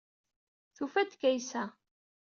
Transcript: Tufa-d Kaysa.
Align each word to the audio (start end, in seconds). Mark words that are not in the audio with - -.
Tufa-d 0.75 1.11
Kaysa. 1.21 1.63